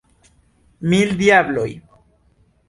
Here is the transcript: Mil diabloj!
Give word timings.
Mil 0.93 1.13
diabloj! 1.19 1.67